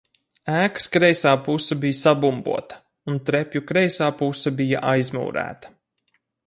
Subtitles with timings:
[0.59, 2.81] Ēkas kreisā puse bija sabumbota
[3.13, 5.75] un trepju kreisā puse bija aizmūrēta.